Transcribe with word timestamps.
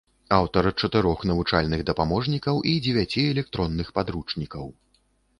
Аўтар 0.35 0.67
чатырох 0.81 1.19
навучальных 1.31 1.83
дапаможнікаў 1.89 2.55
і 2.71 2.73
дзевяці 2.87 3.21
электронных 3.33 3.91
падручнікаў. 3.99 4.65